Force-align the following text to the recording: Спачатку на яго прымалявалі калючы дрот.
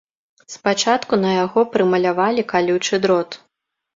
Спачатку 0.53 1.13
на 1.25 1.31
яго 1.43 1.65
прымалявалі 1.75 2.47
калючы 2.53 3.01
дрот. 3.07 3.29